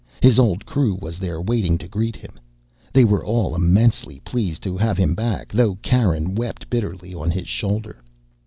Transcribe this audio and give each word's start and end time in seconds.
His 0.19 0.39
old 0.39 0.65
crew 0.65 0.95
was 0.99 1.19
there 1.19 1.39
waiting 1.39 1.77
to 1.77 1.87
greet 1.87 2.15
him. 2.15 2.39
They 2.91 3.03
were 3.05 3.23
all 3.23 3.53
immensely 3.53 4.19
pleased 4.21 4.63
to 4.63 4.75
have 4.75 4.97
him 4.97 5.13
back, 5.13 5.49
though 5.51 5.75
Karen 5.83 6.33
wept 6.33 6.71
bitterly 6.71 7.13
on 7.13 7.29
his 7.29 7.47
shoulder. 7.47 8.01